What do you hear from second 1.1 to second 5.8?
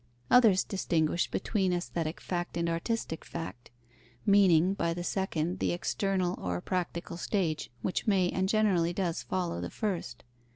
between aesthetic fact and artistic fact, meaning by the second the